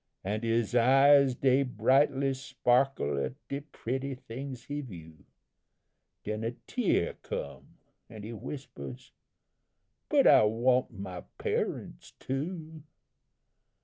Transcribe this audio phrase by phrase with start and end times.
[0.23, 5.25] "An' his eyes dey brightly sparkle at de pretty things he view;
[6.23, 7.77] Den a tear come
[8.09, 9.11] an' he whispers
[10.09, 12.81] 'But I want my parents too!'